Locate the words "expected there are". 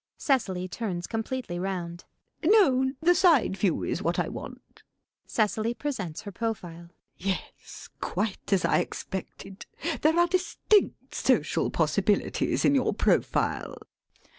8.79-10.25